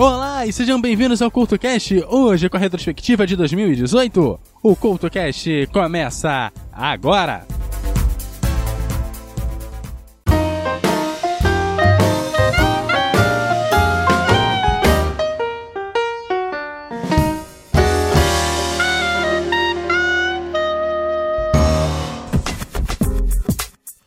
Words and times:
Olá 0.00 0.46
e 0.46 0.52
sejam 0.52 0.80
bem-vindos 0.80 1.20
ao 1.20 1.30
CultoCast, 1.30 2.06
hoje 2.08 2.48
com 2.48 2.56
a 2.56 2.60
retrospectiva 2.60 3.26
de 3.26 3.36
2018. 3.36 4.40
O 4.62 4.74
CultoCast 4.74 5.68
começa 5.70 6.50
agora! 6.72 7.59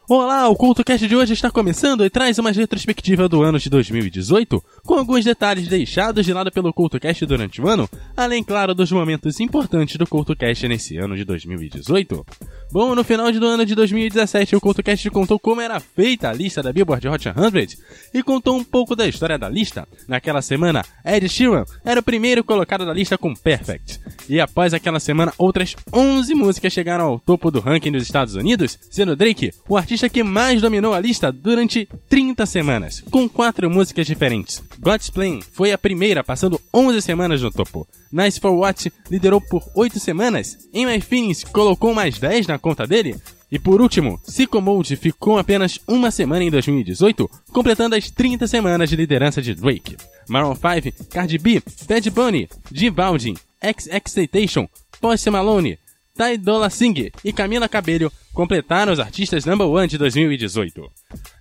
Olá, 0.09 0.49
o 0.49 0.55
CultoCast 0.57 1.07
de 1.07 1.15
hoje 1.15 1.31
está 1.31 1.49
começando 1.49 2.03
e 2.03 2.09
traz 2.09 2.38
uma 2.38 2.52
retrospectiva 2.52 3.29
do 3.29 3.41
ano 3.41 3.57
de 3.57 3.70
2018, 3.70 4.61
com 4.83 4.95
alguns 4.95 5.23
detalhes 5.23 5.70
deixados 5.70 6.26
de 6.26 6.34
lado 6.34 6.52
pelo 6.52 6.73
CultoCast 6.73 7.26
durante 7.26 7.62
o 7.62 7.70
ano, 7.70 7.89
além, 8.16 8.43
claro, 8.43 8.76
dos 8.76 8.91
momentos 8.91 9.39
importantes 9.39 9.95
do 9.95 10.05
CultoCast 10.05 10.67
nesse 10.67 10.98
ano 10.98 11.16
de 11.16 11.23
2018. 11.23 12.26
Bom, 12.73 12.95
no 12.95 13.04
final 13.04 13.32
do 13.32 13.45
ano 13.45 13.68
de 13.68 13.76
2017, 13.76 14.55
o 14.55 14.59
CultoCast 14.59 15.08
contou 15.12 15.38
como 15.38 15.62
era 15.62 15.80
feita 15.80 16.32
a 16.32 16.34
lista 16.34 16.63
da 16.63 16.73
Billboard 16.73 17.08
Hot 17.08 17.23
100 17.23 17.77
e 18.16 18.23
contou 18.23 18.58
um 18.58 18.63
pouco 18.63 18.96
da 18.96 19.08
história 19.08 19.38
da 19.38 19.48
lista. 19.48 19.88
Naquela 20.08 20.41
semana, 20.41 20.84
Ed 21.05 21.30
Sheeran 21.30 21.66
era 21.86 21.99
o 21.99 22.04
primeiro 22.04 22.44
colocado 22.44 22.84
da 22.84 22.91
lista 22.91 23.16
com 23.16 23.36
Perfect. 23.36 23.99
E 24.27 24.40
após 24.40 24.73
aquela 24.73 24.99
semana, 24.99 25.32
outras 25.38 25.76
11 25.94 26.34
músicas 26.34 26.73
chegaram 26.73 27.05
ao 27.05 27.20
topo 27.20 27.52
do 27.52 27.59
ranking 27.59 27.91
dos 27.91 28.02
Estados 28.02 28.34
Unidos, 28.34 28.80
sendo 28.90 29.16
Drake 29.16 29.54
o 29.70 29.77
artista 29.77 30.10
que 30.10 30.24
mais 30.24 30.60
dominou 30.60 30.96
a 30.96 30.99
lista 30.99 31.32
durante 31.32 31.88
30 32.10 32.44
semanas, 32.48 33.04
com 33.12 33.30
quatro 33.30 33.70
músicas 33.70 34.08
diferentes. 34.08 34.63
God's 34.80 35.12
Plan 35.12 35.41
foi 35.52 35.71
a 35.71 35.77
primeira, 35.77 36.24
passando 36.24 36.60
11 36.74 37.04
semanas 37.04 37.40
no 37.40 37.52
topo. 37.52 37.87
Nice 38.12 38.40
for 38.40 38.52
What 38.52 38.91
liderou 39.10 39.41
por 39.41 39.63
8 39.76 39.99
semanas. 39.99 40.70
In 40.74 40.85
My 40.85 41.02
Feelings 41.02 41.43
colocou 41.43 41.93
mais 41.93 42.18
10 42.20 42.48
na 42.48 42.60
conta 42.63 42.87
dele. 42.87 43.17
E 43.51 43.59
por 43.59 43.81
último, 43.81 44.17
Psycho 44.25 44.61
Mode 44.61 44.95
ficou 44.95 45.37
apenas 45.37 45.79
uma 45.85 46.09
semana 46.09 46.45
em 46.45 46.49
2018, 46.49 47.29
completando 47.51 47.93
as 47.93 48.09
30 48.09 48.47
semanas 48.47 48.89
de 48.89 48.95
liderança 48.95 49.41
de 49.41 49.53
Drake. 49.53 49.97
Maroon 50.29 50.55
5, 50.55 51.09
Cardi 51.09 51.37
B, 51.37 51.61
Bad 51.87 52.09
Bunny, 52.09 52.49
G 52.71 52.89
Balvin, 52.89 53.35
XXXTentacion, 53.61 54.67
Post 55.01 55.29
Malone, 55.29 55.77
Ty 56.15 56.37
Dolla 56.37 56.69
Singh 56.69 57.11
e 57.25 57.33
Camila 57.33 57.67
Cabello 57.67 58.11
completaram 58.33 58.93
os 58.93 58.99
artistas 58.99 59.45
number 59.45 59.67
one 59.67 59.87
de 59.87 59.97
2018. 59.97 60.87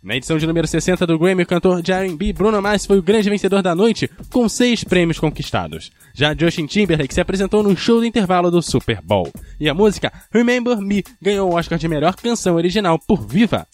Na 0.03 0.17
edição 0.17 0.39
de 0.39 0.47
número 0.47 0.67
60 0.67 1.07
do 1.07 1.19
Grammy, 1.19 1.43
o 1.43 1.47
cantor 1.47 1.83
de 1.83 1.93
R&B 1.93 2.33
Bruno 2.33 2.61
Mars 2.63 2.87
foi 2.87 2.99
o 2.99 3.03
grande 3.03 3.29
vencedor 3.29 3.63
da 3.63 3.75
noite, 3.75 4.11
com 4.31 4.49
seis 4.49 4.83
prêmios 4.83 5.19
conquistados. 5.19 5.93
Já 6.15 6.35
Justin 6.35 6.65
Timberlake 6.65 7.13
se 7.13 7.21
apresentou 7.21 7.63
no 7.63 7.77
show 7.77 8.01
do 8.01 8.07
intervalo 8.07 8.51
do 8.51 8.63
Super 8.63 9.03
Bowl. 9.03 9.31
E 9.61 9.69
a 9.69 9.75
música 9.75 10.11
Remember 10.33 10.79
Me 10.79 11.05
ganhou 11.21 11.51
o 11.51 11.55
Oscar 11.55 11.79
de 11.79 11.87
melhor 11.89 12.17
canção 12.17 12.55
original 12.57 12.99
por 12.99 13.27
Viva. 13.27 13.67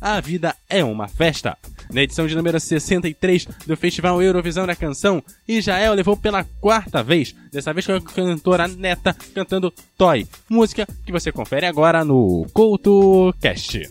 A 0.00 0.20
Vida 0.20 0.54
é 0.68 0.84
uma 0.84 1.08
Festa. 1.08 1.58
Na 1.94 2.02
edição 2.02 2.26
de 2.26 2.34
número 2.34 2.58
63 2.58 3.46
do 3.68 3.76
Festival 3.76 4.20
Eurovisão 4.20 4.66
da 4.66 4.74
Canção, 4.74 5.22
Israel 5.46 5.94
levou 5.94 6.16
pela 6.16 6.42
quarta 6.60 7.04
vez, 7.04 7.32
dessa 7.52 7.72
vez 7.72 7.86
com 7.86 7.92
a 7.92 8.00
cantora 8.00 8.66
Neta 8.66 9.14
cantando 9.32 9.72
Toy, 9.96 10.26
música 10.48 10.88
que 11.06 11.12
você 11.12 11.30
confere 11.30 11.66
agora 11.66 12.04
no 12.04 12.46
CoutoCast. 12.52 13.82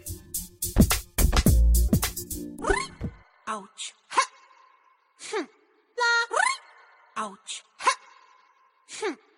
Ouch. 3.48 3.94
Hm. 5.31 5.48
Ouch. 7.16 7.64
Hm. 9.02 9.33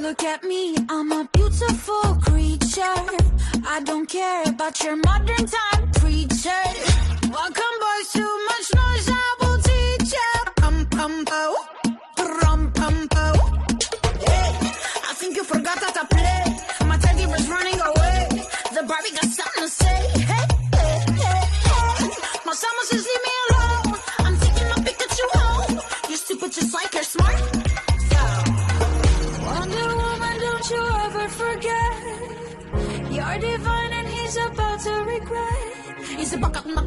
Look 0.00 0.24
at 0.24 0.42
me, 0.42 0.76
I'm 0.88 1.12
a 1.12 1.28
beautiful 1.32 2.14
creature. 2.26 2.82
I 3.66 3.80
don't 3.84 4.08
care 4.08 4.42
about 4.48 4.82
your 4.82 4.96
modern 4.96 5.46
time 5.46 5.92
preacher. 5.92 6.62
Welcome, 7.30 7.74
boys, 7.80 8.12
too 8.12 8.46
much. 8.46 8.77
sa 36.28 36.36
bangkak 36.36 36.68
mak 36.68 36.84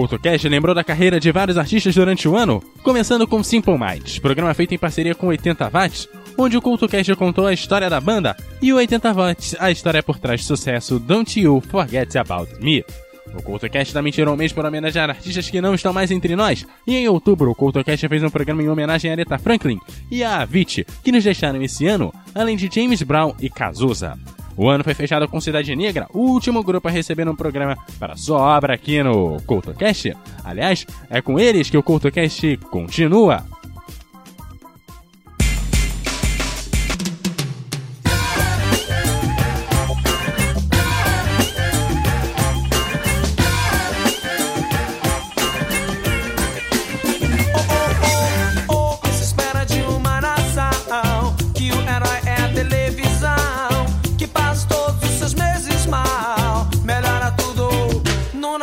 CoutoCast 0.00 0.48
lembrou 0.48 0.74
da 0.74 0.82
carreira 0.82 1.20
de 1.20 1.30
vários 1.30 1.58
artistas 1.58 1.94
durante 1.94 2.26
o 2.26 2.34
ano, 2.34 2.62
começando 2.82 3.26
com 3.26 3.42
Simple 3.42 3.76
Minds, 3.76 4.18
programa 4.18 4.54
feito 4.54 4.72
em 4.72 4.78
parceria 4.78 5.14
com 5.14 5.26
80 5.26 5.68
Watts, 5.68 6.08
onde 6.38 6.56
o 6.56 6.62
CultoCast 6.62 7.14
contou 7.16 7.46
a 7.46 7.52
história 7.52 7.90
da 7.90 8.00
banda 8.00 8.34
e 8.62 8.72
o 8.72 8.76
80 8.76 9.12
Watts 9.12 9.56
a 9.58 9.70
história 9.70 10.02
por 10.02 10.18
trás 10.18 10.40
do 10.40 10.46
sucesso 10.46 10.98
Don't 10.98 11.38
You 11.38 11.62
Forget 11.68 12.16
About 12.16 12.64
Me. 12.64 12.82
O 13.34 13.42
CultoCast 13.42 13.92
também 13.92 14.10
tirou 14.10 14.32
um 14.32 14.38
mês 14.38 14.54
para 14.54 14.68
homenagear 14.68 15.10
artistas 15.10 15.50
que 15.50 15.60
não 15.60 15.74
estão 15.74 15.92
mais 15.92 16.10
entre 16.10 16.34
nós, 16.34 16.66
e 16.86 16.96
em 16.96 17.06
outubro 17.06 17.50
o 17.50 17.54
CultoCast 17.54 18.08
fez 18.08 18.22
um 18.22 18.30
programa 18.30 18.62
em 18.62 18.70
homenagem 18.70 19.10
a 19.10 19.12
Aretha 19.12 19.38
Franklin 19.38 19.78
e 20.10 20.24
a 20.24 20.40
Avicii, 20.40 20.86
que 21.04 21.12
nos 21.12 21.24
deixaram 21.24 21.60
esse 21.62 21.86
ano, 21.86 22.10
além 22.34 22.56
de 22.56 22.70
James 22.74 23.02
Brown 23.02 23.34
e 23.38 23.50
Cazuza. 23.50 24.18
O 24.60 24.68
ano 24.68 24.84
foi 24.84 24.92
fechado 24.92 25.26
com 25.26 25.40
Cidade 25.40 25.74
Negra, 25.74 26.06
o 26.12 26.18
último 26.18 26.62
grupo 26.62 26.86
a 26.86 26.90
receber 26.90 27.26
um 27.26 27.34
programa 27.34 27.78
para 27.98 28.14
sua 28.14 28.40
obra 28.40 28.74
aqui 28.74 29.02
no 29.02 29.40
CultoCast. 29.46 30.14
Aliás, 30.44 30.84
é 31.08 31.22
com 31.22 31.40
eles 31.40 31.70
que 31.70 31.78
o 31.78 31.82
CultoCast 31.82 32.58
continua. 32.70 33.42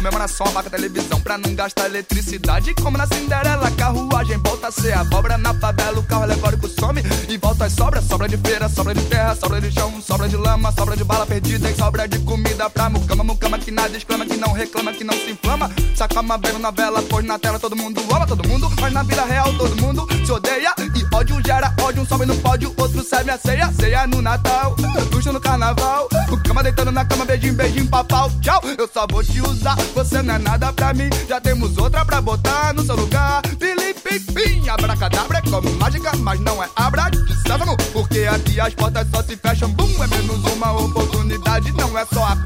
comemoração, 0.00 0.46
abaca 0.46 0.68
a 0.68 0.70
televisão 0.70 1.20
pra 1.20 1.36
não 1.36 1.54
gastar 1.54 1.84
eletricidade. 1.84 2.74
Como 2.74 2.96
na 2.96 3.06
Cinderela, 3.06 3.70
carruagem 3.72 4.38
volta 4.38 4.68
a 4.68 4.72
ser 4.72 4.94
abóbora. 4.94 5.36
Na 5.36 5.52
favela, 5.52 5.98
o 5.98 6.02
carro 6.02 6.22
alegórico 6.22 6.66
some 6.68 7.02
e 7.28 7.36
volta 7.36 7.66
as 7.66 7.74
sobras. 7.74 8.04
Sobra 8.04 8.26
de 8.26 8.38
feira, 8.38 8.66
sobra 8.70 8.94
de 8.94 9.02
terra, 9.02 9.36
sobra 9.36 9.60
de 9.60 9.70
chão, 9.70 10.00
sobra 10.00 10.26
de 10.26 10.36
lama, 10.36 10.72
sobra 10.72 10.96
de 10.96 11.04
bala 11.04 11.26
perdida 11.26 11.70
e 11.70 11.74
sobra 11.74 12.08
de 12.08 12.18
comida 12.20 12.70
pra 12.70 12.88
mucama. 12.88 13.22
Mucama 13.22 13.58
que 13.58 13.70
nada 13.70 13.94
exclama, 13.94 14.24
que 14.24 14.38
não 14.38 14.52
reclama, 14.52 14.90
que 14.90 15.04
não 15.04 15.12
se 15.12 15.32
inflama. 15.32 15.70
Sacama 15.94 16.38
vendo 16.38 16.58
na 16.58 16.70
vela, 16.70 17.02
pois 17.02 17.24
na 17.26 17.38
tela 17.38 17.58
todo 17.58 17.76
mundo 17.76 18.00
ama 18.10 18.26
todo 18.26 18.48
mundo. 18.48 18.72
Mas 18.80 18.92
na 18.94 19.02
vida 19.02 19.24
real 19.26 19.52
todo 19.52 19.76
mundo 19.76 20.08
se 20.24 20.32
odeia. 20.32 20.74
E 20.78 21.14
ódio 21.14 21.36
gera 21.44 21.69
um 22.00 22.06
sobe 22.06 22.24
no 22.24 22.36
pódio, 22.36 22.72
outro 22.78 23.02
serve 23.04 23.30
a 23.30 23.38
ceia. 23.38 23.70
Ceia 23.72 24.06
no 24.06 24.22
Natal, 24.22 24.74
luxo 25.12 25.32
no 25.32 25.40
carnaval. 25.40 26.08
O 26.30 26.36
cama 26.42 26.62
deitando 26.62 26.90
na 26.90 27.04
cama, 27.04 27.24
beijinho, 27.24 27.54
beijinho, 27.54 27.86
papau. 27.88 28.30
Tchau, 28.40 28.60
eu 28.78 28.88
só 28.92 29.06
vou 29.10 29.22
te 29.22 29.40
usar. 29.40 29.76
Você 29.94 30.22
não 30.22 30.34
é 30.34 30.38
nada 30.38 30.72
pra 30.72 30.94
mim, 30.94 31.10
já 31.28 31.40
temos 31.40 31.76
outra 31.76 32.04
pra 32.04 32.20
botar 32.20 32.72
no 32.72 32.82
seu 32.82 32.96
lugar. 32.96 33.42
Felipe, 33.58 34.20
pim, 34.32 34.68
abracadabra 34.68 35.38
é 35.38 35.42
como 35.42 35.70
mágica, 35.76 36.16
mas 36.18 36.40
não 36.40 36.62
é 36.62 36.68
abra 36.74 37.10
de 37.10 37.42
sésamo. 37.42 37.76
Porque 37.92 38.20
aqui 38.20 38.58
as 38.60 38.74
portas 38.74 39.06
só 39.12 39.22
se 39.22 39.36
fecham, 39.36 39.70
bum, 39.72 39.90
é 40.02 40.06
menos 40.06 40.42
uma 40.52 40.72
oportunidade. 40.72 41.72
Não 41.72 41.98
é 41.98 42.06
só 42.06 42.24
a 42.24 42.36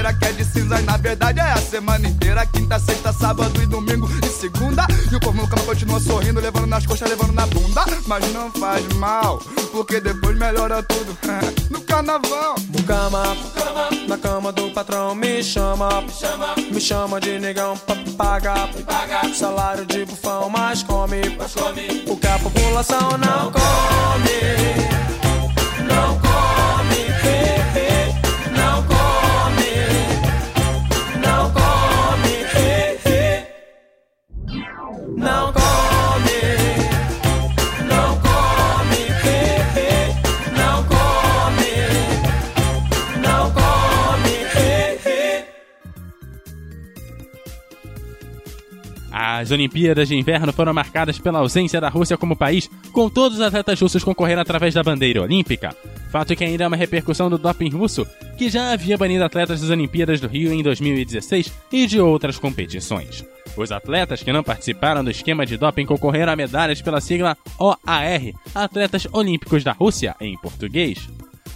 quarta-feira 0.00 0.14
que 0.14 0.24
é 0.24 0.32
de 0.32 0.44
cinzas, 0.44 0.84
na 0.84 0.96
verdade 0.96 1.40
é 1.40 1.52
a 1.52 1.56
semana 1.56 2.08
inteira. 2.08 2.46
Quinta, 2.46 2.78
sexta, 2.78 3.12
sábado 3.12 3.62
e 3.62 3.66
domingo 3.66 4.08
e 4.24 4.28
segunda. 4.28 4.86
E 5.10 5.14
o 5.14 5.20
povo 5.20 5.36
no 5.36 5.48
cama 5.48 5.62
continua 5.64 6.00
sorrindo, 6.00 6.40
levando 6.40 6.66
nas 6.66 6.86
coxas, 6.86 7.08
levando 7.08 7.32
na 7.32 7.46
bunda. 7.46 7.84
Mas 8.06 8.32
não 8.32 8.50
faz 8.52 8.86
mal, 8.94 9.38
porque 9.72 10.00
depois 10.00 10.36
melhora 10.36 10.82
tudo. 10.82 11.16
no 11.70 11.80
carnaval. 11.82 12.54
Mucama, 12.68 13.22
na 14.08 14.18
cama 14.18 14.52
do 14.52 14.70
patrão 14.70 15.14
me 15.14 15.42
chama, 15.42 16.00
me 16.00 16.10
chama, 16.10 16.54
me 16.56 16.80
chama 16.80 17.20
de 17.20 17.38
negão 17.38 17.76
pra 17.76 17.96
pagar, 18.16 18.68
pagar. 18.86 19.26
Salário 19.34 19.84
de 19.86 20.04
bufão, 20.04 20.48
mas 20.48 20.82
come, 20.82 21.36
mas 21.38 21.52
come. 21.52 22.04
O 22.08 22.16
que 22.16 22.26
a 22.26 22.38
população 22.38 23.10
não 23.18 23.52
come, 23.52 24.30
não 25.86 26.18
come, 26.20 26.29
As 49.40 49.50
Olimpíadas 49.50 50.06
de 50.06 50.14
Inverno 50.14 50.52
foram 50.52 50.74
marcadas 50.74 51.18
pela 51.18 51.38
ausência 51.38 51.80
da 51.80 51.88
Rússia 51.88 52.18
como 52.18 52.36
país, 52.36 52.68
com 52.92 53.08
todos 53.08 53.38
os 53.38 53.42
atletas 53.42 53.80
russos 53.80 54.04
concorrendo 54.04 54.42
através 54.42 54.74
da 54.74 54.82
bandeira 54.82 55.22
olímpica. 55.22 55.74
Fato 56.12 56.36
que 56.36 56.44
ainda 56.44 56.64
é 56.64 56.66
uma 56.66 56.76
repercussão 56.76 57.30
do 57.30 57.38
doping 57.38 57.70
russo, 57.70 58.06
que 58.36 58.50
já 58.50 58.70
havia 58.70 58.98
banido 58.98 59.24
atletas 59.24 59.62
das 59.62 59.70
Olimpíadas 59.70 60.20
do 60.20 60.28
Rio 60.28 60.52
em 60.52 60.62
2016 60.62 61.54
e 61.72 61.86
de 61.86 61.98
outras 61.98 62.38
competições. 62.38 63.24
Os 63.56 63.72
atletas 63.72 64.22
que 64.22 64.30
não 64.30 64.44
participaram 64.44 65.02
do 65.02 65.10
esquema 65.10 65.46
de 65.46 65.56
doping 65.56 65.86
concorreram 65.86 66.34
a 66.34 66.36
medalhas 66.36 66.82
pela 66.82 67.00
sigla 67.00 67.34
OAR, 67.58 68.20
Atletas 68.54 69.08
Olímpicos 69.10 69.64
da 69.64 69.72
Rússia, 69.72 70.14
em 70.20 70.36
português. 70.36 71.08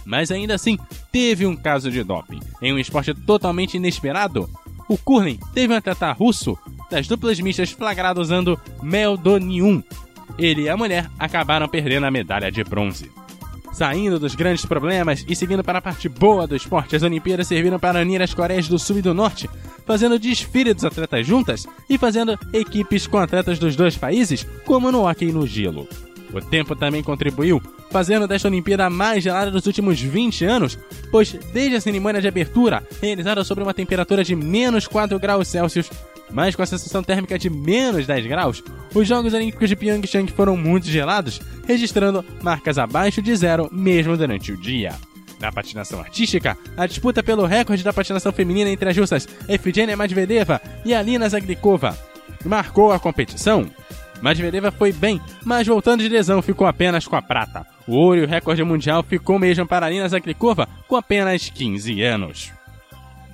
Mas 0.03 0.31
ainda 0.31 0.55
assim, 0.55 0.79
teve 1.11 1.45
um 1.45 1.55
caso 1.55 1.91
de 1.91 2.03
doping, 2.03 2.39
em 2.63 2.73
um 2.73 2.79
esporte 2.79 3.13
totalmente 3.13 3.77
inesperado. 3.77 4.49
O 4.87 4.97
curling 4.97 5.39
teve 5.53 5.73
um 5.73 5.77
atleta 5.77 6.11
russo 6.11 6.57
das 6.89 7.07
duplas 7.07 7.39
mistas 7.39 7.71
flagrado 7.71 8.21
usando 8.21 8.59
meldonium. 8.81 9.83
Ele 10.37 10.63
e 10.63 10.69
a 10.69 10.77
mulher 10.77 11.09
acabaram 11.17 11.67
perdendo 11.67 12.05
a 12.05 12.11
medalha 12.11 12.51
de 12.51 12.63
bronze. 12.63 13.11
Saindo 13.73 14.19
dos 14.19 14.35
grandes 14.35 14.65
problemas 14.65 15.25
e 15.27 15.35
seguindo 15.35 15.63
para 15.63 15.79
a 15.79 15.81
parte 15.81 16.07
boa 16.07 16.47
do 16.47 16.55
esporte, 16.55 16.95
as 16.95 17.03
Olimpíadas 17.03 17.47
serviram 17.47 17.77
para 17.77 17.99
unir 17.99 18.21
as 18.21 18.33
Coreias 18.33 18.69
do 18.69 18.79
Sul 18.79 18.99
e 18.99 19.01
do 19.01 19.13
Norte, 19.13 19.49
fazendo 19.85 20.17
desfile 20.17 20.73
dos 20.73 20.85
atletas 20.85 21.27
juntas 21.27 21.67
e 21.89 21.97
fazendo 21.97 22.39
equipes 22.53 23.05
com 23.05 23.17
atletas 23.17 23.59
dos 23.59 23.75
dois 23.75 23.97
países, 23.97 24.47
como 24.65 24.91
no 24.91 25.05
hockey 25.05 25.31
no 25.31 25.45
gelo. 25.45 25.87
O 26.33 26.39
tempo 26.39 26.75
também 26.75 27.03
contribuiu, 27.03 27.61
fazendo 27.95 28.27
desta 28.27 28.49
Olimpíada 28.49 28.87
a 28.87 28.89
mais 28.89 29.23
gelada 29.23 29.49
dos 29.49 29.65
últimos 29.65 30.01
20 30.01 30.43
anos, 30.43 30.77
pois 31.09 31.31
desde 31.53 31.77
a 31.77 31.79
cerimônia 31.79 32.19
de 32.19 32.27
abertura, 32.27 32.85
realizada 33.01 33.41
sobre 33.41 33.63
uma 33.63 33.73
temperatura 33.73 34.21
de 34.21 34.35
menos 34.35 34.85
4 34.85 35.17
graus 35.17 35.47
Celsius, 35.47 35.89
mas 36.29 36.53
com 36.53 36.61
a 36.61 36.65
sensação 36.65 37.01
térmica 37.01 37.39
de 37.39 37.49
menos 37.49 38.05
10 38.05 38.25
graus, 38.25 38.61
os 38.93 39.07
Jogos 39.07 39.33
Olímpicos 39.33 39.69
de 39.69 39.77
Pyeongchang 39.77 40.29
foram 40.33 40.57
muito 40.57 40.87
gelados, 40.87 41.39
registrando 41.65 42.25
marcas 42.43 42.77
abaixo 42.77 43.21
de 43.21 43.33
zero 43.33 43.69
mesmo 43.71 44.17
durante 44.17 44.51
o 44.51 44.57
dia. 44.57 44.93
Na 45.39 45.49
patinação 45.49 46.01
artística, 46.01 46.57
a 46.75 46.85
disputa 46.85 47.23
pelo 47.23 47.45
recorde 47.45 47.81
da 47.81 47.93
patinação 47.93 48.33
feminina 48.33 48.69
entre 48.69 48.89
as 48.89 48.97
russas 48.97 49.25
Efigenia 49.47 49.95
Medvedeva 49.95 50.61
e 50.83 50.93
Alina 50.93 51.29
Zaglikova 51.29 51.97
marcou 52.43 52.91
a 52.91 52.99
competição. 52.99 53.65
Medvedev 54.21 54.65
foi 54.77 54.91
bem, 54.91 55.21
mas 55.45 55.65
voltando 55.65 56.03
de 56.03 56.09
lesão 56.09 56.41
ficou 56.41 56.67
apenas 56.67 57.07
com 57.07 57.15
a 57.15 57.21
prata. 57.21 57.74
O 57.87 57.95
ouro 57.95 58.21
e 58.21 58.23
o 58.23 58.27
recorde 58.27 58.63
mundial 58.63 59.03
ficou 59.03 59.37
mesmo 59.37 59.67
para 59.67 59.89
Nina 59.89 60.07
Zaklikova 60.07 60.67
com 60.87 60.95
apenas 60.95 61.49
15 61.49 62.01
anos. 62.01 62.51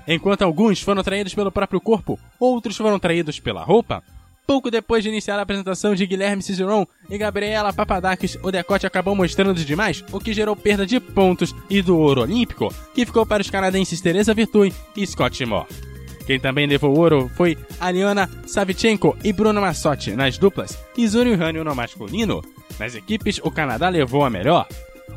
Enquanto 0.07 0.41
alguns 0.41 0.81
foram 0.81 1.03
traídos 1.03 1.33
pelo 1.33 1.51
próprio 1.51 1.79
corpo, 1.79 2.19
outros 2.39 2.75
foram 2.75 2.99
traídos 2.99 3.39
pela 3.39 3.63
roupa, 3.63 4.03
Pouco 4.45 4.69
depois 4.69 5.01
de 5.01 5.09
iniciar 5.09 5.39
a 5.39 5.43
apresentação 5.43 5.95
de 5.95 6.05
Guilherme 6.05 6.41
Cizeron 6.41 6.85
e 7.09 7.17
Gabriela 7.17 7.71
Papadakis, 7.71 8.37
o 8.43 8.51
decote 8.51 8.85
acabou 8.85 9.15
mostrando 9.15 9.53
demais, 9.63 10.03
o 10.11 10.19
que 10.19 10.33
gerou 10.33 10.57
perda 10.57 10.85
de 10.85 10.99
pontos 10.99 11.55
e 11.69 11.81
do 11.81 11.97
ouro 11.97 12.23
olímpico, 12.23 12.67
que 12.93 13.05
ficou 13.05 13.25
para 13.25 13.41
os 13.41 13.49
canadenses 13.49 14.01
Teresa 14.01 14.33
Virtue 14.33 14.73
e 14.97 15.07
Scott 15.07 15.45
Moore. 15.45 15.69
Quem 16.25 16.37
também 16.37 16.67
levou 16.67 16.97
ouro 16.97 17.31
foi 17.35 17.57
Aliana 17.79 18.29
Savichenko 18.45 19.17
e 19.23 19.31
Bruno 19.31 19.61
Massotti 19.61 20.11
nas 20.11 20.37
duplas 20.37 20.77
e 20.97 21.07
Zúrio 21.07 21.37
Rânio 21.37 21.63
no 21.63 21.73
masculino. 21.73 22.41
Nas 22.81 22.95
equipes, 22.95 23.39
o 23.43 23.51
Canadá 23.51 23.89
levou 23.89 24.25
a 24.25 24.29
melhor. 24.31 24.67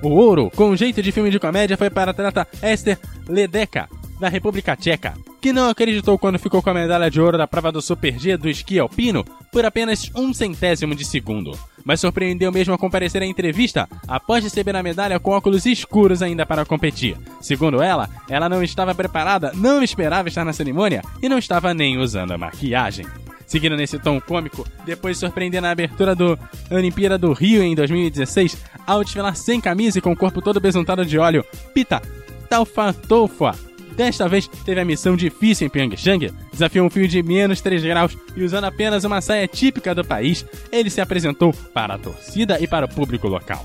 O 0.03 0.11
ouro, 0.11 0.51
com 0.55 0.77
jeito 0.77 1.03
de 1.03 1.11
filme 1.11 1.31
de 1.31 1.41
comédia, 1.41 1.79
foi 1.79 1.89
para 1.89 2.11
a 2.11 2.13
atleta 2.13 2.47
Esther 2.63 2.99
Ledeca, 3.27 3.89
da 4.21 4.29
República 4.29 4.77
Tcheca, 4.77 5.15
que 5.41 5.51
não 5.51 5.71
acreditou 5.71 6.19
quando 6.19 6.39
ficou 6.39 6.61
com 6.61 6.69
a 6.69 6.75
medalha 6.75 7.11
de 7.11 7.19
ouro 7.19 7.39
da 7.39 7.47
prova 7.47 7.73
do 7.73 7.81
Super 7.81 8.19
G 8.19 8.37
do 8.37 8.51
esqui 8.51 8.79
alpino 8.79 9.25
por 9.51 9.65
apenas 9.65 10.11
um 10.15 10.35
centésimo 10.35 10.95
de 10.95 11.07
segundo. 11.07 11.59
Mas 11.83 12.01
surpreendeu 12.01 12.53
mesmo 12.53 12.75
a 12.75 12.79
comparecer 12.79 13.23
à 13.23 13.27
entrevista 13.27 13.89
após 14.07 14.45
receber 14.45 14.77
a 14.77 14.83
medalha 14.83 15.19
com 15.19 15.31
óculos 15.31 15.65
escuros 15.65 16.21
ainda 16.21 16.45
para 16.45 16.67
competir. 16.67 17.17
Segundo 17.41 17.83
ela, 17.83 18.11
ela 18.29 18.47
não 18.47 18.63
estava 18.63 18.95
preparada, 18.95 19.53
não 19.55 19.83
esperava 19.83 20.29
estar 20.29 20.45
na 20.45 20.53
cerimônia 20.53 21.01
e 21.23 21.31
não 21.31 21.39
estava 21.39 21.73
nem 21.73 21.97
usando 21.97 22.33
a 22.33 22.39
maquiagem. 22.39 23.07
Seguindo 23.47 23.77
nesse 23.77 23.99
tom 23.99 24.21
cômico, 24.21 24.67
depois 24.85 25.17
de 25.17 25.21
surpreender 25.21 25.61
na 25.61 25.71
abertura 25.71 26.15
do 26.15 26.39
Olimpíada 26.71 27.19
do 27.19 27.33
Rio 27.33 27.63
em 27.63 27.75
2016, 27.75 28.57
ao 28.87 29.05
desfilar 29.05 29.37
sem 29.37 29.61
camisa 29.61 29.99
e 29.99 30.03
com 30.03 30.13
o 30.13 30.17
corpo 30.17 30.43
todo 30.43 30.61
besuntado 30.61 31.05
de 31.05 31.19
óleo, 31.19 31.45
Pita 31.73 32.01
Talfatofa 32.49 33.55
Desta 33.97 34.29
vez 34.29 34.49
teve 34.49 34.81
a 34.81 34.85
missão 34.85 35.15
difícil 35.15 35.67
em 35.67 35.71
Pyeongchang, 35.71 36.33
desafiou 36.53 36.87
um 36.87 36.91
fio 36.91 37.07
de 37.07 37.23
menos 37.23 37.61
3 37.61 37.83
graus 37.85 38.17
e 38.35 38.43
usando 38.43 38.65
apenas 38.65 39.05
uma 39.05 39.21
saia 39.21 39.47
típica 39.47 39.95
do 39.95 40.05
país, 40.05 40.45
ele 40.73 40.91
se 40.91 41.01
apresentou 41.01 41.53
para 41.73 41.95
a 41.95 41.99
torcida 41.99 42.59
e 42.61 42.67
para 42.67 42.87
o 42.87 42.89
público 42.89 43.29
local. 43.29 43.65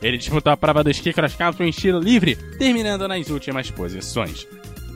Ele 0.00 0.16
disputou 0.16 0.52
a 0.52 0.56
prova 0.56 0.82
do 0.82 0.90
esqui 0.90 1.12
cross 1.12 1.34
country 1.34 1.66
em 1.66 1.70
estilo 1.70 1.98
livre, 1.98 2.36
terminando 2.58 3.06
nas 3.06 3.28
últimas 3.28 3.70
posições. 3.70 4.46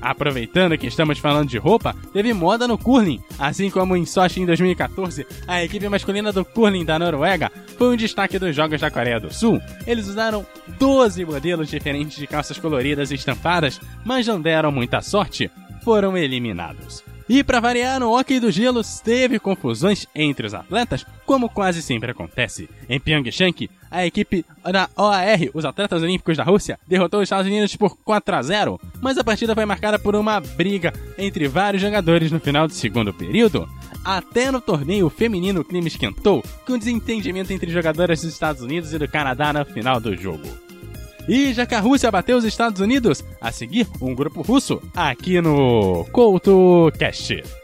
Aproveitando 0.03 0.77
que 0.77 0.89
estamos 0.89 1.19
falando 1.19 1.49
de 1.49 1.59
roupa, 1.59 1.95
teve 2.13 2.35
moda 2.35 2.67
no 2.67 2.77
curling. 2.77 3.23
Assim 3.39 3.71
como 3.71 3.97
em 3.97 4.05
Sochi 4.05 4.41
em 4.41 4.47
2014, 4.47 5.25
a 5.47 5.63
equipe 5.63 5.89
masculina 5.89 6.33
do 6.33 6.45
curling 6.45 6.85
da 6.85 6.99
Noruega 6.99 7.51
foi 7.79 7.95
um 7.95 7.97
destaque 7.97 8.39
dos 8.39 8.55
Jogos 8.55 8.81
da 8.81 8.91
Coreia 8.91 9.21
do 9.21 9.33
Sul. 9.33 9.61
Eles 9.87 10.09
usaram 10.09 10.45
12 10.79 11.25
modelos 11.25 11.69
diferentes 11.69 12.19
de 12.19 12.27
calças 12.27 12.59
coloridas 12.59 13.11
e 13.11 13.15
estampadas, 13.15 13.81
mas 14.05 14.27
não 14.27 14.41
deram 14.41 14.73
muita 14.73 15.01
sorte. 15.01 15.51
Foram 15.85 16.17
eliminados. 16.17 17.12
E 17.35 17.43
para 17.43 17.61
variar, 17.61 17.99
no 17.99 18.15
hockey 18.15 18.39
do 18.39 18.51
gelo 18.51 18.83
teve 19.03 19.39
confusões 19.39 20.07
entre 20.15 20.47
os 20.47 20.53
atletas, 20.53 21.07
como 21.25 21.49
quase 21.49 21.81
sempre 21.81 22.11
acontece. 22.11 22.69
Em 22.87 23.01
Pyeongchang, 23.01 23.71
a 23.91 24.05
equipe 24.05 24.45
da 24.71 24.91
OAR, 24.95 25.39
os 25.55 25.65
atletas 25.65 26.03
olímpicos 26.03 26.37
da 26.37 26.45
Rússia, 26.45 26.79
derrotou 26.87 27.21
os 27.21 27.25
Estados 27.25 27.47
Unidos 27.47 27.75
por 27.75 27.97
4 27.97 28.37
a 28.37 28.43
0, 28.43 28.81
mas 29.01 29.17
a 29.17 29.25
partida 29.25 29.55
foi 29.55 29.65
marcada 29.65 29.99
por 29.99 30.15
uma 30.15 30.41
briga 30.41 30.93
entre 31.17 31.49
vários 31.49 31.81
jogadores 31.81 32.31
no 32.31 32.39
final 32.39 32.69
do 32.69 32.75
segundo 32.75 33.15
período. 33.15 33.67
Até 34.05 34.51
no 34.51 34.61
torneio 34.61 35.09
feminino 35.09 35.62
o 35.62 35.65
clima 35.65 35.89
esquentou, 35.89 36.45
com 36.67 36.77
desentendimento 36.77 37.51
entre 37.51 37.71
jogadoras 37.71 38.21
dos 38.21 38.31
Estados 38.31 38.61
Unidos 38.61 38.93
e 38.93 38.99
do 38.99 39.09
Canadá 39.09 39.55
no 39.55 39.65
final 39.65 39.99
do 39.99 40.15
jogo. 40.15 40.47
E 41.29 41.52
já 41.52 41.64
que 41.64 41.75
a 41.75 41.81
Rússia 41.81 42.11
bateu 42.11 42.37
os 42.37 42.45
Estados 42.45 42.81
Unidos, 42.81 43.25
a 43.41 43.52
seguir 43.52 43.87
um 44.00 44.14
grupo 44.14 44.43
russo 44.43 44.83
aqui 44.95 45.41
no 45.41 46.05
CoutoCast. 46.12 47.62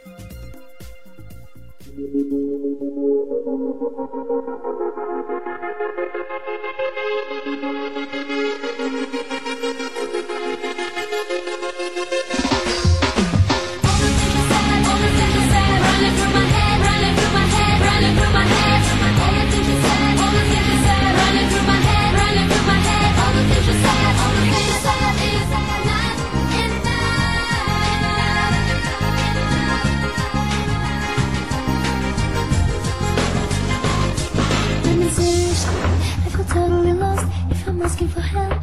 Do 37.79 37.85
you 37.85 37.91
see? 37.91 38.09
Yes, 38.17 38.58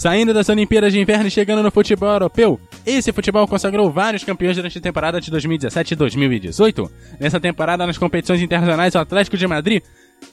Saindo 0.00 0.32
das 0.32 0.48
Olimpíadas 0.48 0.94
de 0.94 0.98
Inverno 0.98 1.26
e 1.26 1.30
chegando 1.30 1.62
no 1.62 1.70
futebol 1.70 2.08
europeu, 2.08 2.58
esse 2.86 3.12
futebol 3.12 3.46
consagrou 3.46 3.90
vários 3.90 4.24
campeões 4.24 4.56
durante 4.56 4.78
a 4.78 4.80
temporada 4.80 5.20
de 5.20 5.30
2017 5.30 5.92
e 5.92 5.94
2018. 5.94 6.90
Nessa 7.20 7.38
temporada, 7.38 7.86
nas 7.86 7.98
competições 7.98 8.40
internacionais, 8.40 8.94
o 8.94 8.98
Atlético 8.98 9.36
de 9.36 9.46
Madrid 9.46 9.82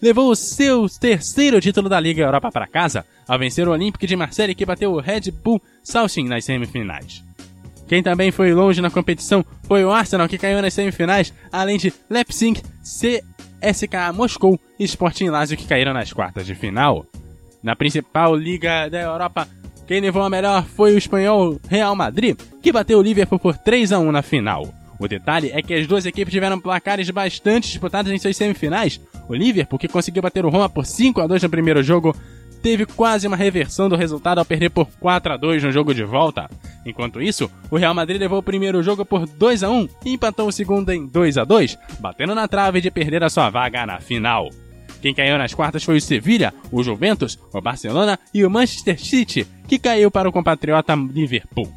levou 0.02 0.32
o 0.32 0.38
seu 0.38 0.88
terceiro 0.88 1.60
título 1.60 1.90
da 1.90 2.00
Liga 2.00 2.24
Europa 2.24 2.50
para 2.50 2.66
casa, 2.66 3.06
ao 3.28 3.38
vencer 3.38 3.68
o 3.68 3.72
Olympique 3.72 4.08
de 4.08 4.16
Marseille 4.16 4.56
que 4.56 4.66
bateu 4.66 4.94
o 4.94 5.02
Red 5.02 5.32
Bull 5.44 5.62
Salzburg 5.84 6.30
nas 6.30 6.46
semifinais. 6.46 7.22
Quem 7.90 8.02
também 8.02 8.32
foi 8.32 8.54
longe 8.54 8.80
na 8.80 8.90
competição 8.90 9.44
foi 9.64 9.84
o 9.84 9.92
Arsenal, 9.92 10.30
que 10.30 10.38
caiu 10.38 10.62
nas 10.62 10.74
semifinais, 10.74 11.34
além 11.52 11.78
de 11.78 11.92
Leipzig, 12.10 12.62
CSKA 12.82 14.14
Moscou 14.14 14.58
e 14.80 14.86
Sporting 14.86 15.28
Lazio, 15.28 15.58
que 15.58 15.68
caíram 15.68 15.94
nas 15.94 16.14
quartas 16.14 16.46
de 16.46 16.56
final. 16.56 17.06
Na 17.68 17.76
principal 17.76 18.36
liga 18.36 18.88
da 18.88 19.02
Europa, 19.02 19.48
quem 19.88 20.02
levou 20.02 20.22
a 20.22 20.30
melhor 20.30 20.66
foi 20.66 20.94
o 20.94 20.98
espanhol 20.98 21.58
Real 21.70 21.96
Madrid, 21.96 22.38
que 22.62 22.74
bateu 22.74 23.00
o 23.00 23.02
Liverpool 23.02 23.40
por 23.40 23.58
3 23.58 23.94
a 23.94 24.00
1 24.00 24.12
na 24.12 24.22
final. 24.22 24.68
O 25.00 25.08
detalhe 25.08 25.50
é 25.54 25.62
que 25.62 25.74
as 25.74 25.88
duas 25.88 26.06
equipes 26.06 26.34
tiveram 26.34 26.60
placares 26.60 27.10
bastante 27.10 27.70
disputados 27.70 28.12
em 28.12 28.18
suas 28.18 28.36
semifinais. 28.36 29.00
O 29.30 29.34
Liverpool, 29.34 29.80
que 29.80 29.88
conseguiu 29.88 30.22
bater 30.22 30.46
o 30.46 30.50
Roma 30.50 30.68
por 30.68 30.86
5 30.86 31.22
a 31.22 31.28
2 31.28 31.44
no 31.44 31.50
primeiro 31.50 31.82
jogo, 31.82 32.14
teve 32.62 32.86
quase 32.86 33.28
uma 33.28 33.38
reversão 33.38 33.88
do 33.88 33.96
resultado 33.96 34.40
ao 34.40 34.46
perder 34.46 34.72
por 34.72 34.88
4 35.00 35.34
a 35.34 35.38
2 35.38 35.64
no 35.64 35.72
jogo 35.72 35.94
de 35.94 36.04
volta. 36.04 36.50
Enquanto 36.86 37.22
isso, 37.22 37.50
o 37.72 37.78
Real 37.78 37.94
Madrid 37.94 38.20
levou 38.20 38.40
o 38.40 38.44
primeiro 38.44 38.84
jogo 38.84 39.06
por 39.06 39.26
2 39.26 39.64
a 39.64 39.70
1 39.70 39.88
e 40.06 40.14
empatou 40.14 40.48
o 40.48 40.52
segundo 40.52 40.92
em 40.92 41.08
2 41.08 41.38
a 41.38 41.46
2, 41.46 41.78
batendo 42.00 42.36
na 42.36 42.48
trave 42.48 42.82
de 42.82 42.92
perder 42.92 43.24
a 43.24 43.30
sua 43.30 43.50
vaga 43.50 43.86
na 43.86 44.00
final. 44.00 44.50
Quem 45.02 45.14
caiu 45.14 45.38
nas 45.38 45.54
quartas 45.54 45.84
foi 45.84 45.98
o 45.98 46.02
Sevilha, 46.02 46.54
o 46.72 46.84
Juventus, 46.84 47.38
o 47.54 47.62
Barcelona 47.62 48.20
e 48.34 48.46
o 48.46 48.50
Manchester 48.50 49.00
City, 49.00 49.48
que 49.68 49.78
caiu 49.80 50.10
para 50.10 50.28
o 50.28 50.32
compatriota 50.32 50.96
Liverpool. 50.96 51.72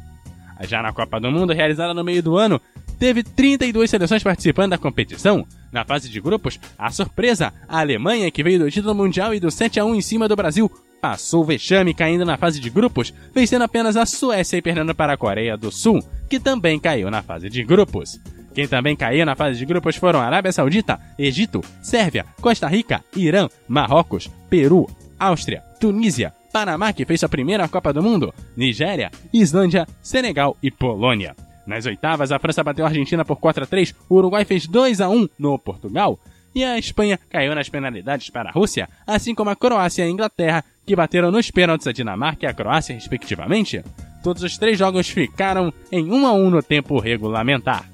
Já 0.67 0.81
na 0.81 0.93
Copa 0.93 1.19
do 1.19 1.31
Mundo, 1.31 1.53
realizada 1.53 1.93
no 1.93 2.03
meio 2.03 2.21
do 2.21 2.37
ano, 2.37 2.61
teve 2.99 3.23
32 3.23 3.89
seleções 3.89 4.21
participando 4.21 4.71
da 4.71 4.77
competição. 4.77 5.45
Na 5.71 5.83
fase 5.83 6.09
de 6.09 6.21
grupos, 6.21 6.59
a 6.77 6.91
surpresa, 6.91 7.51
a 7.67 7.79
Alemanha, 7.79 8.29
que 8.29 8.43
veio 8.43 8.59
do 8.59 8.69
título 8.69 8.93
mundial 8.93 9.33
e 9.33 9.39
do 9.39 9.49
7 9.49 9.79
a 9.79 9.85
1 9.85 9.95
em 9.95 10.01
cima 10.01 10.27
do 10.27 10.35
Brasil, 10.35 10.71
passou 11.01 11.41
o 11.41 11.45
vexame 11.45 11.95
caindo 11.95 12.23
na 12.23 12.37
fase 12.37 12.59
de 12.59 12.69
grupos, 12.69 13.11
vencendo 13.33 13.63
apenas 13.63 13.97
a 13.97 14.05
Suécia 14.05 14.57
e 14.57 14.61
perdendo 14.61 14.93
para 14.93 15.13
a 15.13 15.17
Coreia 15.17 15.57
do 15.57 15.71
Sul, 15.71 15.99
que 16.29 16.39
também 16.39 16.79
caiu 16.79 17.09
na 17.09 17.23
fase 17.23 17.49
de 17.49 17.63
grupos. 17.63 18.19
Quem 18.53 18.67
também 18.67 18.95
caiu 18.95 19.25
na 19.25 19.35
fase 19.35 19.57
de 19.57 19.65
grupos 19.65 19.95
foram 19.95 20.19
Arábia 20.19 20.51
Saudita, 20.51 20.99
Egito, 21.17 21.61
Sérvia, 21.81 22.25
Costa 22.41 22.67
Rica, 22.67 23.03
Irã, 23.15 23.47
Marrocos, 23.67 24.29
Peru, 24.49 24.89
Áustria, 25.17 25.63
Tunísia, 25.79 26.33
Panamá, 26.51 26.91
que 26.91 27.05
fez 27.05 27.19
sua 27.19 27.29
primeira 27.29 27.67
Copa 27.67 27.93
do 27.93 28.03
Mundo, 28.03 28.33
Nigéria, 28.57 29.09
Islândia, 29.33 29.87
Senegal 30.01 30.57
e 30.61 30.69
Polônia. 30.69 31.35
Nas 31.65 31.85
oitavas, 31.85 32.31
a 32.31 32.39
França 32.39 32.63
bateu 32.63 32.83
a 32.83 32.89
Argentina 32.89 33.23
por 33.23 33.37
4 33.37 33.63
a 33.63 33.67
3, 33.67 33.95
o 34.09 34.15
Uruguai 34.15 34.43
fez 34.43 34.67
2 34.67 34.99
a 34.99 35.09
1 35.09 35.29
no 35.39 35.57
Portugal, 35.57 36.19
e 36.53 36.63
a 36.63 36.77
Espanha 36.77 37.17
caiu 37.29 37.55
nas 37.55 37.69
penalidades 37.69 38.29
para 38.29 38.49
a 38.49 38.51
Rússia, 38.51 38.89
assim 39.07 39.33
como 39.33 39.49
a 39.49 39.55
Croácia 39.55 40.03
e 40.03 40.07
a 40.07 40.11
Inglaterra, 40.11 40.65
que 40.85 40.95
bateram 40.95 41.31
nos 41.31 41.49
pênaltis 41.49 41.87
a 41.87 41.93
Dinamarca 41.93 42.45
e 42.45 42.49
a 42.49 42.53
Croácia, 42.53 42.93
respectivamente. 42.93 43.81
Todos 44.21 44.43
os 44.43 44.57
três 44.57 44.77
jogos 44.77 45.09
ficaram 45.09 45.73
em 45.91 46.11
1 46.11 46.27
a 46.27 46.33
1 46.33 46.49
no 46.49 46.61
tempo 46.61 46.99
regulamentar. 46.99 47.89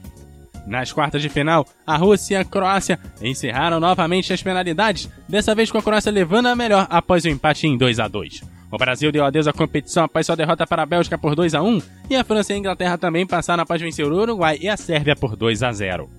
Nas 0.68 0.92
quartas 0.92 1.22
de 1.22 1.30
final, 1.30 1.66
a 1.86 1.96
Rússia 1.96 2.36
e 2.36 2.38
a 2.38 2.44
Croácia 2.44 3.00
encerraram 3.22 3.80
novamente 3.80 4.34
as 4.34 4.44
penalidades, 4.44 5.10
dessa 5.28 5.56
vez 5.56 5.72
com 5.72 5.78
a 5.78 5.82
Croácia 5.82 6.12
levando 6.12 6.48
a 6.48 6.56
melhor 6.56 6.86
após 6.90 7.24
o 7.24 7.30
empate 7.30 7.66
em 7.66 7.78
2 7.78 8.00
a 8.02 8.08
2. 8.10 8.42
O 8.70 8.78
Brasil 8.78 9.10
deu 9.10 9.24
adeus 9.24 9.48
à 9.48 9.54
competição 9.54 10.04
após 10.04 10.26
sua 10.26 10.36
derrota 10.36 10.68
para 10.68 10.84
a 10.84 10.86
Bélgica 10.86 11.18
por 11.18 11.36
2 11.36 11.56
a 11.56 11.62
1 11.62 11.82
e 12.10 12.18
a 12.18 12.24
França 12.26 12.52
e 12.52 12.58
a 12.58 12.60
Inglaterra 12.60 12.98
também 12.98 13.26
passaram 13.26 13.64
após 13.64 13.82
vencer 13.82 14.06
o 14.06 14.14
Uruguai 14.14 14.58
e 14.60 14.68
a 14.68 14.76
Sérvia 14.76 15.16
por 15.16 15.38
2 15.38 15.64
a 15.64 15.72
0. 15.72 16.10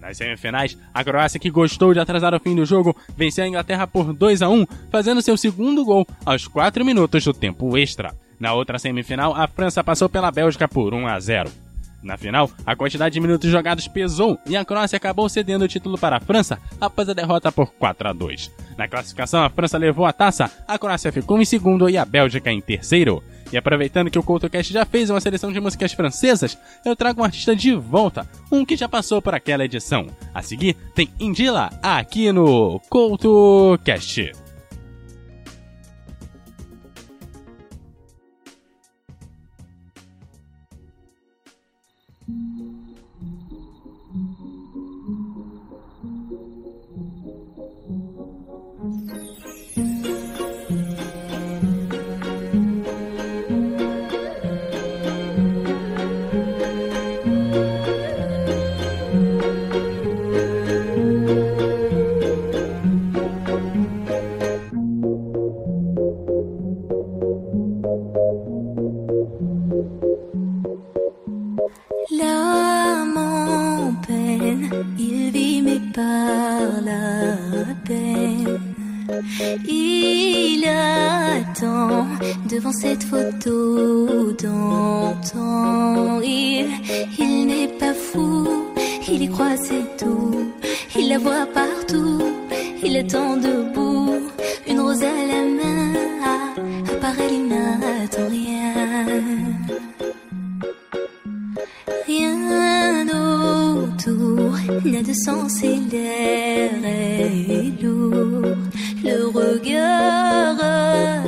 Nas 0.00 0.16
semifinais, 0.16 0.78
a 0.92 1.04
Croácia, 1.04 1.38
que 1.38 1.50
gostou 1.50 1.92
de 1.92 2.00
atrasar 2.00 2.34
o 2.34 2.40
fim 2.40 2.56
do 2.56 2.64
jogo, 2.64 2.96
venceu 3.14 3.44
a 3.44 3.48
Inglaterra 3.48 3.86
por 3.86 4.14
2 4.14 4.40
a 4.40 4.48
1, 4.48 4.66
fazendo 4.90 5.20
seu 5.20 5.36
segundo 5.36 5.84
gol 5.84 6.06
aos 6.24 6.48
4 6.48 6.82
minutos 6.84 7.22
do 7.24 7.34
tempo 7.34 7.76
extra. 7.76 8.14
Na 8.40 8.54
outra 8.54 8.78
semifinal, 8.78 9.34
a 9.34 9.46
França 9.46 9.84
passou 9.84 10.08
pela 10.08 10.30
Bélgica 10.30 10.66
por 10.66 10.94
1 10.94 11.06
a 11.06 11.20
0. 11.20 11.50
Na 12.04 12.18
final, 12.18 12.50
a 12.66 12.76
quantidade 12.76 13.14
de 13.14 13.20
minutos 13.20 13.50
jogados 13.50 13.88
pesou 13.88 14.38
e 14.46 14.54
a 14.54 14.64
Croácia 14.64 14.98
acabou 14.98 15.26
cedendo 15.26 15.64
o 15.64 15.68
título 15.68 15.96
para 15.96 16.18
a 16.18 16.20
França 16.20 16.58
após 16.78 17.08
a 17.08 17.14
derrota 17.14 17.50
por 17.50 17.72
4 17.72 18.08
a 18.08 18.12
2. 18.12 18.50
Na 18.76 18.86
classificação, 18.86 19.42
a 19.42 19.48
França 19.48 19.78
levou 19.78 20.04
a 20.04 20.12
taça, 20.12 20.50
a 20.68 20.78
Croácia 20.78 21.10
ficou 21.10 21.40
em 21.40 21.46
segundo 21.46 21.88
e 21.88 21.96
a 21.96 22.04
Bélgica 22.04 22.52
em 22.52 22.60
terceiro. 22.60 23.24
E 23.50 23.56
aproveitando 23.56 24.10
que 24.10 24.18
o 24.18 24.22
CoutoCast 24.22 24.70
já 24.70 24.84
fez 24.84 25.08
uma 25.08 25.20
seleção 25.20 25.50
de 25.50 25.60
músicas 25.60 25.92
francesas, 25.94 26.58
eu 26.84 26.94
trago 26.94 27.22
um 27.22 27.24
artista 27.24 27.56
de 27.56 27.74
volta, 27.74 28.28
um 28.52 28.64
que 28.66 28.76
já 28.76 28.88
passou 28.88 29.22
por 29.22 29.34
aquela 29.34 29.64
edição. 29.64 30.06
A 30.34 30.42
seguir, 30.42 30.74
tem 30.94 31.08
Indila 31.18 31.70
aqui 31.82 32.32
no 32.32 32.80
CoutoCast. 32.90 34.43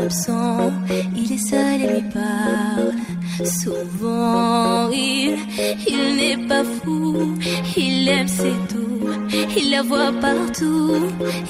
Absent, 0.02 0.72
il 1.16 1.32
est 1.32 1.48
seul 1.50 1.80
et 1.82 1.88
lui 1.94 2.04
parle. 2.12 2.92
Souvent, 3.44 4.90
il, 4.90 5.36
il 5.86 6.16
n'est 6.16 6.48
pas 6.48 6.64
fou, 6.64 7.34
il 7.76 8.08
aime 8.08 8.28
c'est 8.28 8.60
tout. 8.68 9.08
Il 9.58 9.70
la 9.70 9.82
voit 9.82 10.12
partout, 10.20 10.94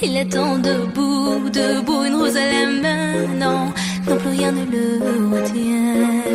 il 0.02 0.16
attend 0.16 0.58
debout, 0.58 1.48
debout, 1.50 2.04
une 2.04 2.14
rose 2.14 2.36
à 2.36 2.46
la 2.52 2.66
main. 2.82 3.26
Non, 3.38 3.72
non 4.08 4.16
plus 4.16 4.30
rien 4.30 4.52
ne 4.52 4.64
le 4.64 4.86
retient. 5.34 6.26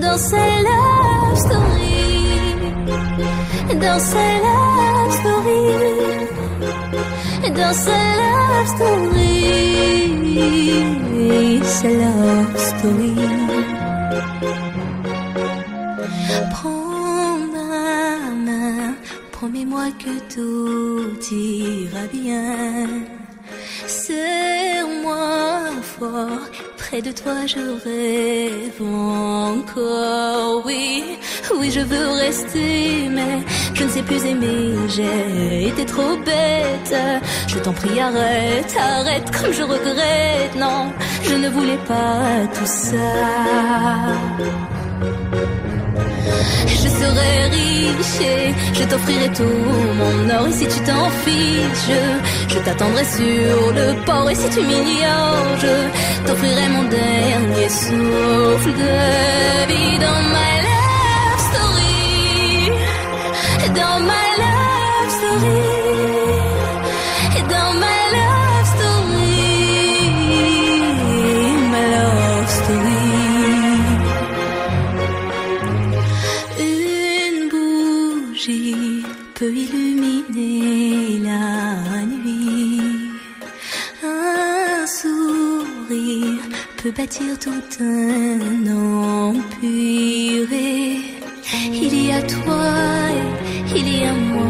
Dans 0.00 0.18
sa 0.18 0.44
love 0.66 1.36
story, 1.36 2.00
dans 3.80 3.98
sa 3.98 4.26
love 4.44 5.12
story, 5.20 6.30
dans 7.48 7.72
sa 7.72 7.98
love 8.20 8.68
story, 8.76 9.60
sa 11.64 11.88
love 11.88 12.56
story. 12.58 13.14
Prends 16.50 17.38
ma 17.54 18.30
main, 18.46 18.94
promets-moi 19.32 19.86
que 19.98 20.14
tout 20.34 21.18
ira 21.32 22.04
bien. 22.12 22.86
Serre-moi 23.86 25.18
fort, 25.82 26.50
près 26.90 27.02
de 27.02 27.12
toi 27.12 27.46
je 27.46 27.62
rêve 27.84 28.82
encore, 28.82 30.62
oui, 30.66 31.04
Oui, 31.58 31.70
je 31.70 31.80
veux 31.80 32.08
rester, 32.26 33.08
mais 33.10 33.38
je 33.74 33.84
ne 33.84 33.88
sais 33.88 34.02
plus 34.02 34.24
aimer. 34.24 34.74
J'ai 34.88 35.68
été 35.68 35.84
trop 35.84 36.16
bête. 36.24 36.94
Je 37.48 37.58
t'en 37.58 37.72
prie, 37.72 37.98
arrête, 38.00 38.74
arrête, 38.78 39.30
comme 39.30 39.52
je 39.52 39.62
regrette. 39.62 40.54
Non, 40.56 40.92
je 41.22 41.34
ne 41.34 41.48
voulais 41.48 41.80
pas 41.86 42.46
tout 42.54 42.66
ça. 42.66 43.10
Je 46.66 46.88
serai 47.00 47.32
riche 47.56 48.20
et 48.20 48.54
je 48.74 48.84
t'offrirai 48.84 49.28
tout 49.32 49.60
mon 50.00 50.30
or. 50.36 50.46
Et 50.48 50.52
si 50.52 50.66
tu 50.66 50.80
t'en 50.80 51.08
fiches, 51.24 51.88
je, 51.88 52.54
je 52.54 52.58
t'attendrai 52.60 53.04
sur 53.04 53.72
le 53.78 54.04
port. 54.04 54.28
Et 54.30 54.34
si 54.34 54.48
tu 54.50 54.60
m'ignores, 54.60 55.56
je 55.64 55.74
t'offrirai 56.26 56.68
mon 56.68 56.84
dernier 56.84 57.68
souffle 57.68 58.72
de 58.82 58.94
vie 59.70 59.98
dans 60.04 60.20
my 60.34 60.54
love 60.66 61.40
story. 61.48 62.70
Dans 63.78 63.98
my 64.10 64.28
love 64.42 65.10
story. 65.18 65.69
Peut 86.82 86.90
bâtir 86.92 87.38
tout 87.38 87.62
un 87.80 88.66
empire. 88.66 90.48
Il 91.72 92.06
y 92.06 92.12
a 92.12 92.22
toi, 92.22 92.72
et 93.74 93.78
il 93.78 93.88
y 94.00 94.04
a 94.04 94.12
moi. 94.12 94.44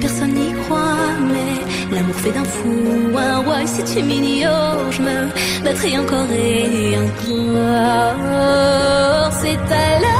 Personne 0.00 0.34
n'y 0.34 0.52
croit, 0.62 1.14
mais 1.32 1.54
l'amour 1.94 2.16
fait 2.16 2.30
d'un 2.30 2.44
fou 2.44 2.70
un 3.16 3.38
roi. 3.38 3.62
Et 3.62 3.66
si 3.66 3.82
tu 3.82 4.02
m'ignores, 4.04 4.92
je 4.92 5.02
me 5.02 5.16
battrai 5.64 5.98
encore 5.98 6.30
et 6.30 6.96
encore. 7.06 7.72
C'est 9.40 9.58
ta 9.68 9.98
love 10.02 10.15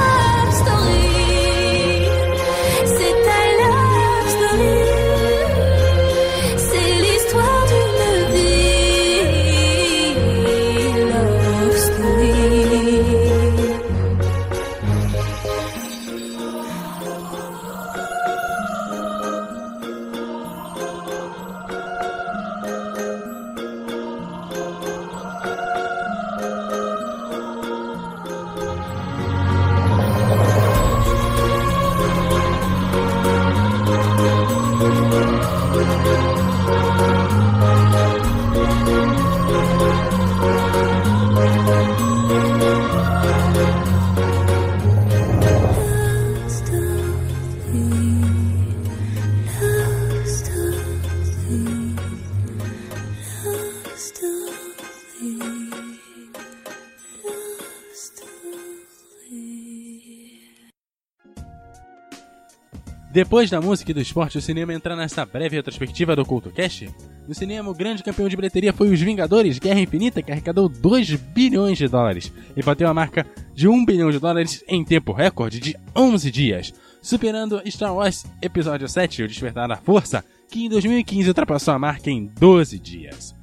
Depois 63.16 63.48
da 63.48 63.62
música 63.62 63.90
e 63.90 63.94
do 63.94 64.00
esporte, 64.02 64.37
o 64.37 64.42
cinema 64.42 64.74
entra 64.74 64.94
nessa 64.94 65.24
breve 65.24 65.57
retrospectiva 65.57 66.14
do 66.14 66.22
CultoCast. 66.22 66.90
No 67.26 67.35
cinema, 67.35 67.70
o 67.70 67.74
grande 67.74 68.02
campeão 68.02 68.29
de 68.29 68.37
bilheteria 68.37 68.74
foi 68.74 68.92
Os 68.92 69.00
Vingadores 69.00 69.59
Guerra 69.59 69.81
Infinita, 69.81 70.20
que 70.20 70.31
arrecadou 70.31 70.68
2 70.68 71.14
bilhões 71.14 71.79
de 71.79 71.88
dólares 71.88 72.31
e 72.55 72.62
bateu 72.62 72.87
a 72.87 72.92
marca 72.92 73.26
de 73.55 73.66
1 73.66 73.87
bilhão 73.87 74.11
de 74.11 74.18
dólares 74.18 74.62
em 74.68 74.85
tempo 74.85 75.14
recorde 75.14 75.59
de 75.59 75.74
11 75.96 76.31
dias, 76.31 76.74
superando 77.00 77.62
Star 77.70 77.94
Wars 77.94 78.26
Episódio 78.42 78.87
7, 78.87 79.22
O 79.22 79.29
Despertar 79.29 79.66
da 79.66 79.76
Força, 79.76 80.22
que 80.50 80.66
em 80.66 80.68
2015 80.68 81.26
ultrapassou 81.26 81.72
a 81.72 81.79
marca 81.79 82.11
em 82.11 82.26
12 82.38 82.79
dias. 82.79 83.35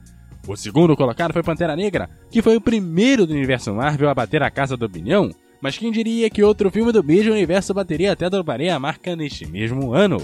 O 0.47 0.55
segundo 0.55 0.95
colocado 0.95 1.33
foi 1.33 1.41
Pantera 1.41 1.75
Negra, 1.75 2.11
que 2.29 2.43
foi 2.43 2.55
o 2.55 2.61
primeiro 2.61 3.25
do 3.25 3.33
universo 3.33 3.73
Marvel 3.73 4.07
a 4.07 4.13
bater 4.13 4.43
a 4.43 4.51
casa 4.51 4.77
do 4.77 4.87
bilhão, 4.87 5.31
mas 5.63 5.77
quem 5.77 5.93
diria 5.93 6.29
que 6.29 6.43
outro 6.43 6.69
filme 6.69 6.91
do 6.91 7.01
mesmo 7.01 7.31
universo 7.31 7.73
bateria 7.73 8.11
até 8.11 8.29
dobraria 8.29 8.75
a 8.75 8.79
marca 8.79 9.15
neste 9.15 9.45
mesmo 9.45 9.93
ano? 9.93 10.21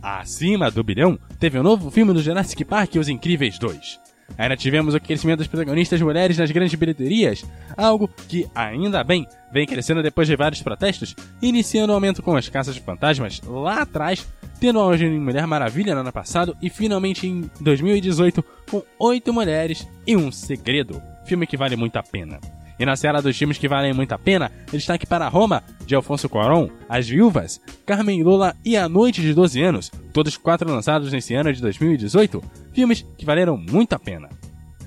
Acima 0.00 0.70
do 0.70 0.84
bilhão, 0.84 1.18
teve 1.40 1.58
um 1.58 1.64
novo 1.64 1.90
filme 1.90 2.12
do 2.12 2.22
Jurassic 2.22 2.64
Park 2.64 2.94
Os 2.94 3.08
Incríveis 3.08 3.58
2. 3.58 3.98
Ainda 4.38 4.56
tivemos 4.56 4.94
o 4.94 5.00
crescimento 5.00 5.40
das 5.40 5.48
protagonistas 5.48 6.00
mulheres 6.00 6.38
nas 6.38 6.52
grandes 6.52 6.76
bilheterias, 6.76 7.44
algo 7.76 8.08
que, 8.28 8.46
ainda 8.54 9.02
bem, 9.02 9.26
vem 9.52 9.66
crescendo 9.66 10.00
depois 10.00 10.28
de 10.28 10.36
vários 10.36 10.62
protestos, 10.62 11.16
iniciando 11.42 11.92
o 11.92 11.96
aumento 11.96 12.22
com 12.22 12.36
as 12.36 12.48
Caças 12.48 12.76
de 12.76 12.80
Fantasmas 12.82 13.40
lá 13.44 13.82
atrás, 13.82 14.24
tendo 14.60 14.78
auge 14.78 15.04
em 15.04 15.18
Mulher 15.18 15.44
Maravilha 15.44 15.92
no 15.92 16.02
ano 16.02 16.12
passado 16.12 16.56
e 16.62 16.70
finalmente 16.70 17.26
em 17.26 17.50
2018 17.60 18.44
com 18.70 18.80
oito 19.00 19.32
mulheres 19.32 19.88
e 20.06 20.16
um 20.16 20.30
segredo, 20.30 21.02
filme 21.24 21.48
que 21.48 21.56
vale 21.56 21.74
muito 21.74 21.96
a 21.96 22.02
pena. 22.04 22.38
E 22.78 22.86
na 22.86 22.96
seara 22.96 23.22
dos 23.22 23.36
filmes 23.36 23.58
que 23.58 23.68
valem 23.68 23.92
muito 23.92 24.12
a 24.12 24.18
pena, 24.18 24.50
destaque 24.70 25.06
para 25.06 25.28
Roma, 25.28 25.62
de 25.86 25.94
Alfonso 25.94 26.28
Cuarón, 26.28 26.68
As 26.88 27.08
Viúvas, 27.08 27.60
Carmen 27.86 28.22
Lula 28.22 28.56
e 28.64 28.76
A 28.76 28.88
Noite 28.88 29.20
de 29.20 29.34
12 29.34 29.62
Anos, 29.62 29.90
todos 30.12 30.36
quatro 30.36 30.70
lançados 30.70 31.12
nesse 31.12 31.34
ano 31.34 31.52
de 31.52 31.60
2018, 31.60 32.42
filmes 32.72 33.06
que 33.16 33.26
valeram 33.26 33.56
muito 33.56 33.92
a 33.92 33.98
pena. 33.98 34.28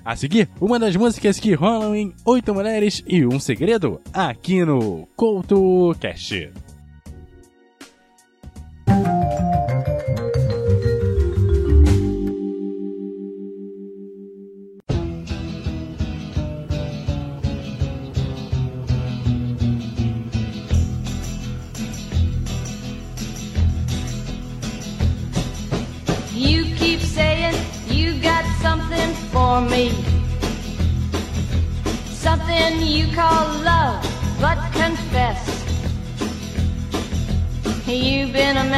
A 0.04 0.16
seguir, 0.16 0.50
uma 0.62 0.78
das 0.78 0.96
músicas 0.96 1.40
que 1.40 1.54
rolam 1.54 1.96
em 1.96 2.14
Oito 2.26 2.54
Mulheres 2.54 3.04
e 3.08 3.26
um 3.26 3.40
Segredo, 3.40 4.00
aqui 4.14 4.64
no 4.64 5.08
CoutoCast. 5.16 6.52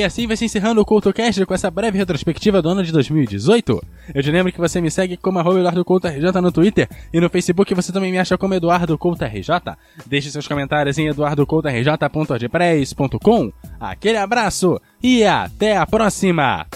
E 0.00 0.02
assim 0.02 0.26
vai 0.26 0.34
se 0.34 0.46
encerrando 0.46 0.80
o 0.80 0.84
CoutoCast 0.84 1.44
com 1.44 1.52
essa 1.52 1.70
breve 1.70 1.98
retrospectiva 1.98 2.62
do 2.62 2.70
ano 2.70 2.82
de 2.82 2.90
2018. 2.90 3.82
Eu 4.14 4.22
te 4.22 4.30
lembro 4.30 4.50
que 4.50 4.58
você 4.58 4.80
me 4.80 4.90
segue 4.90 5.14
como 5.14 5.38
arroba 5.38 5.58
EduardoCoutoRJ 5.58 6.40
no 6.40 6.50
Twitter 6.50 6.88
e 7.12 7.20
no 7.20 7.28
Facebook 7.28 7.74
você 7.74 7.92
também 7.92 8.10
me 8.10 8.18
acha 8.18 8.38
como 8.38 8.54
EduardoCoutoRJ. 8.54 9.50
Deixe 10.06 10.30
seus 10.30 10.48
comentários 10.48 10.96
em 10.96 11.08
eduardocoutorj.ordpress.com. 11.08 13.52
Aquele 13.78 14.16
abraço 14.16 14.80
e 15.02 15.22
até 15.22 15.76
a 15.76 15.86
próxima! 15.86 16.66